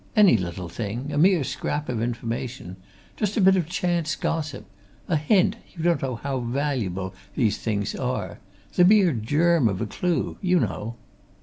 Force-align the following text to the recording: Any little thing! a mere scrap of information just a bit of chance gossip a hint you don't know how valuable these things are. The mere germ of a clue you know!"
Any 0.15 0.35
little 0.35 0.67
thing! 0.67 1.13
a 1.13 1.17
mere 1.19 1.43
scrap 1.43 1.87
of 1.87 2.01
information 2.01 2.75
just 3.15 3.37
a 3.37 3.41
bit 3.41 3.55
of 3.55 3.67
chance 3.69 4.15
gossip 4.15 4.65
a 5.07 5.15
hint 5.15 5.57
you 5.77 5.83
don't 5.83 6.01
know 6.01 6.15
how 6.15 6.39
valuable 6.39 7.13
these 7.35 7.59
things 7.59 7.93
are. 7.93 8.39
The 8.73 8.83
mere 8.83 9.11
germ 9.13 9.67
of 9.67 9.79
a 9.79 9.85
clue 9.85 10.37
you 10.41 10.59
know!" 10.59 10.95